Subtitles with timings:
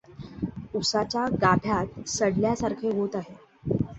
[0.75, 3.35] उसाच्या गाभ्यात सडल्यासारखे होत आहे.